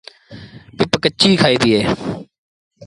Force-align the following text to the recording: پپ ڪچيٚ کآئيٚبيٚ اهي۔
پپ 0.77 0.91
ڪچيٚ 1.03 1.39
کآئيٚبيٚ 1.41 1.73
اهي۔ 1.77 1.81